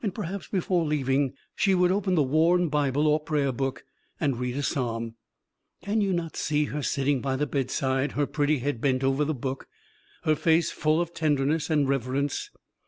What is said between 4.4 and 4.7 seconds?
a